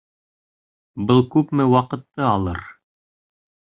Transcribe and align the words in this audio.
Был 1.11 1.21
күпме 1.35 1.67
ваҡытты 1.75 2.27
алыр? 2.31 2.67